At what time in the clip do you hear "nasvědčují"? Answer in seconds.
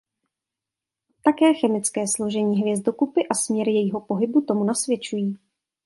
4.63-5.37